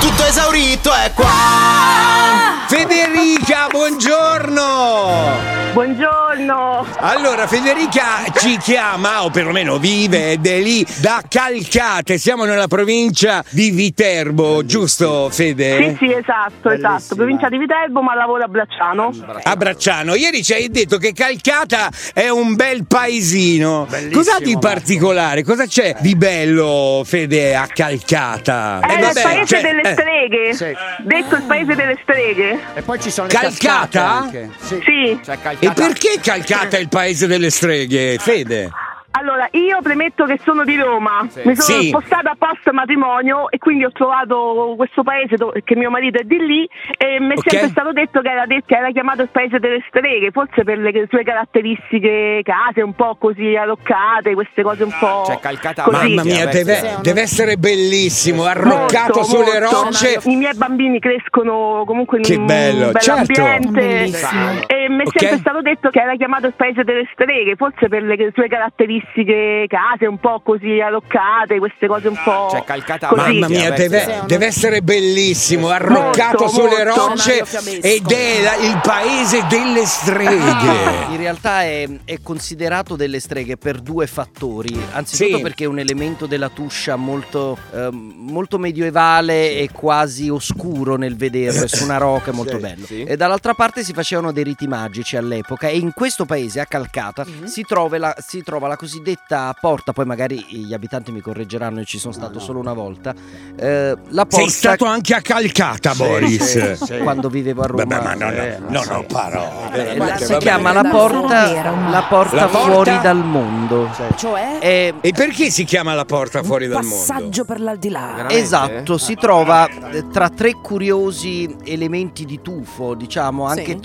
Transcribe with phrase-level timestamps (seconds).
[0.00, 2.64] Tutto esaurito è qua.
[2.66, 5.54] Federica, buongiorno!
[5.72, 6.25] Buongiorno.
[6.50, 12.18] Allora, Federica ci chiama, o perlomeno vive ed è lì, da Calcate.
[12.18, 15.96] Siamo nella provincia di Viterbo, giusto Fede?
[15.98, 17.16] Sì, sì, esatto, esatto.
[17.16, 19.12] Provincia di Viterbo, ma lavoro a Bracciano.
[19.42, 20.14] A Bracciano.
[20.14, 23.86] Ieri ci hai detto che Calcata è un bel paesino.
[23.88, 25.42] Bellissimo, Cos'ha di particolare?
[25.42, 28.80] Cosa c'è di bello, Fede, a Calcata?
[28.80, 30.54] È Eh, il vabbè, paese cioè, delle eh, streghe.
[30.54, 30.76] Sì.
[31.04, 32.58] Detto il paese delle streghe.
[32.74, 33.48] E poi ci sono Calcata?
[33.48, 34.50] le cascate anche.
[34.60, 34.74] Sì.
[34.84, 35.20] Sì.
[35.24, 35.72] Cioè, E calcata.
[35.74, 38.70] perché Calcata è il paese delle streghe, Fede?
[39.18, 41.40] Allora, io premetto che sono di Roma, Sì.
[41.46, 41.88] mi sono Sì.
[41.88, 46.36] spostata post matrimonio e quindi ho trovato questo paese dove- che mio marito è di
[46.36, 46.68] lì
[46.98, 47.48] e mi è Ok.
[47.50, 50.76] sempre stato detto che era, det- che era chiamato il paese delle streghe, forse per
[50.76, 55.96] le sue caratteristiche case un po' così arroccate, queste cose un po' Cioè, calcata così.
[56.14, 59.82] Mamma mia, deve, deve essere bellissimo, arroccato Molto, sulle molto.
[59.82, 60.20] rocce.
[60.24, 63.20] I miei bambini crescono comunque in Che un bello, bel certo.
[63.42, 64.60] ambiente Bellissimo.
[64.66, 65.18] e mi è Ok.
[65.20, 69.66] sempre stato detto che era chiamato il paese delle streghe, forse per le sue caratteristiche
[69.68, 73.38] case un po' così arroccate, queste cose un po' Cioè, calcata così.
[73.38, 74.12] Mamma mia, Sì, deve, sì.
[74.26, 77.06] deve essere bellissimo, arroccato Molto, sulle molto.
[77.08, 77.44] rocce
[77.82, 81.10] ed è la- il paese delle streghe.
[81.10, 84.74] In realtà è, è considerato delle streghe per due fattori.
[84.92, 85.42] Anzitutto Sì.
[85.42, 91.64] perché è un elemento della tuscia molto, ehm, molto medievale e quasi oscuro nel vederlo,
[91.64, 92.86] è su una rocca, è molto Sì, bello.
[92.86, 93.02] sì.
[93.04, 94.84] E dall'altra parte si facevano dei riti magici
[95.16, 99.92] all'epoca e in questo paese, a Calcata, si, trova la, si trova la cosiddetta porta,
[99.92, 103.14] poi magari gli abitanti mi correggeranno, io ci sono stato solo una volta,
[103.56, 104.36] eh, la porta...
[104.36, 106.76] Sei stato anche a Calcata, Boris.
[106.76, 106.98] sì, sì.
[106.98, 107.84] Quando vivevo a Roma.
[107.84, 108.88] Vabbè, ma no, no, Eh, no, sì.
[108.90, 109.94] no, parole.
[109.94, 110.38] Eh, si vabbè.
[110.38, 111.52] chiama la porta,
[111.90, 112.70] la porta La porta?
[112.72, 113.90] fuori dal mondo.
[114.16, 116.96] Cioè, Eh, E perché si chiama la porta fuori dal mondo?
[116.96, 118.12] passaggio per l'aldilà.
[118.16, 118.38] Veramente?
[118.38, 123.78] Esatto, si trova eh, tra tre curiosi elementi di tufo, diciamo anche Sì.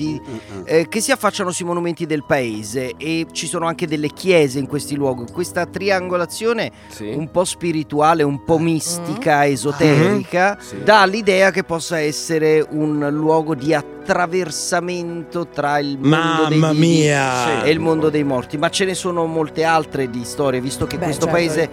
[0.00, 0.20] Troneggianti,
[0.64, 4.66] eh, che si affacciano sui monumenti del paese e ci sono anche delle chiese in
[4.66, 5.30] questi luoghi.
[5.32, 7.08] Questa triangolazione Sì.
[7.14, 10.82] un po' spirituale, un po' mistica, esoterica, Sì.
[10.82, 13.74] dà l'idea che possa essere un luogo di
[14.10, 17.62] attraversamento tra il mondo dei Mamma vivi mia!
[17.62, 18.58] e il mondo dei morti.
[18.58, 21.68] Ma ce ne sono molte altre di storie, visto che Beh, questo certo, paese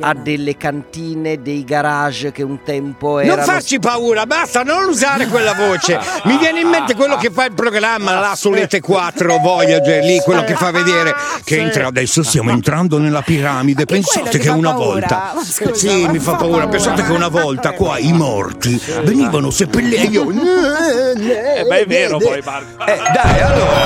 [0.00, 5.26] ha delle cantine, dei garage che un tempo Non erano farci paura, basta, non usare
[5.26, 5.98] quella voce.
[6.24, 10.44] Mi viene in mente quello che fa il programma là sull'Ete 4 Voyager, lì, quello
[10.44, 11.14] che fa vedere
[11.44, 13.84] che entra adesso stiamo entrando nella piramide.
[13.86, 14.84] Pensate che una paura?
[14.90, 15.32] volta.
[15.42, 16.66] Scusa, Sì, mi fa paura.
[16.66, 16.68] paura.
[16.68, 20.28] Pensate che una volta qua i morti venivano seppelliti io.
[21.70, 22.84] Beh, è vero poi, Marco.
[22.84, 23.80] Eh, dai, allora.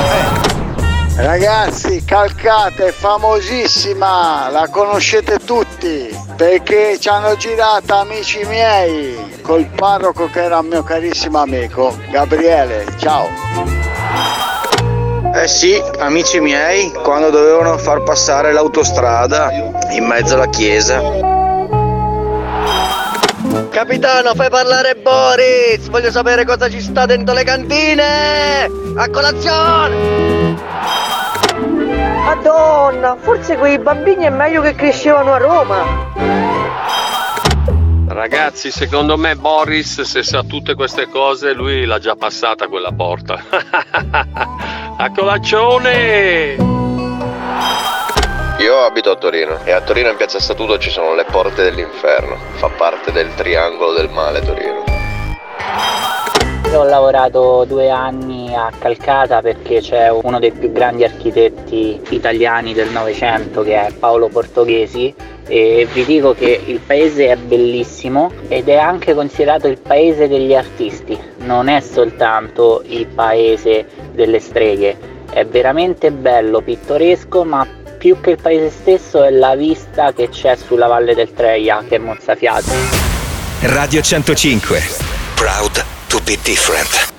[1.19, 1.23] eh.
[1.23, 10.31] Ragazzi, Calcata è famosissima, la conoscete tutti, perché ci hanno girato amici miei col parroco
[10.31, 12.87] che era mio carissimo amico, Gabriele.
[12.97, 13.29] Ciao.
[15.35, 19.51] Eh sì, amici miei, quando dovevano far passare l'autostrada
[19.91, 21.34] in mezzo alla chiesa.
[23.75, 25.89] Capitano, fai parlare Boris!
[25.89, 28.71] Voglio sapere cosa ci sta dentro le cantine!
[28.95, 30.55] A colazione!
[32.25, 36.13] Madonna, forse quei bambini è meglio che crescevano a Roma.
[38.07, 43.43] Ragazzi, secondo me Boris, se sa tutte queste cose, lui l'ha già passata quella porta.
[44.99, 46.74] a colazione!
[48.65, 52.39] Io abito a Torino e a Torino in piazza Statuto ci sono le porte dell'inferno.
[52.53, 54.85] Fa parte del triangolo del male Torino.
[56.71, 62.73] Io ho lavorato due anni a Calcata perché c'è uno dei più grandi architetti italiani
[62.73, 65.15] del Novecento che è Paolo Portoghesi
[65.47, 70.55] e vi dico che il paese è bellissimo ed è anche considerato il paese degli
[70.55, 74.97] artisti, non è soltanto il paese delle streghe,
[75.31, 80.57] è veramente bello, pittoresco, ma più che il paese stesso è la vista che c'è
[80.57, 82.71] sulla valle del Treia che è mozzafiato.
[83.63, 84.83] Radio 105.
[85.35, 87.14] Proud to be different.